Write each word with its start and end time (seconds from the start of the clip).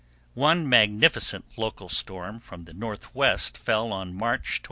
One 0.33 0.67
magnificent 0.67 1.45
local 1.57 1.87
storm 1.87 2.39
from 2.39 2.65
the 2.65 2.73
northwest 2.73 3.55
fell 3.55 3.93
on 3.93 4.15
March 4.15 4.57
21. 4.59 4.59